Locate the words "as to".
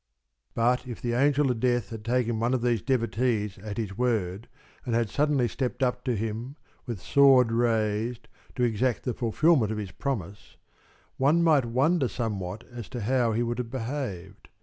12.71-13.01